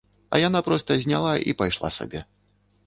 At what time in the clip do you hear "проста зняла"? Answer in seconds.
0.69-1.37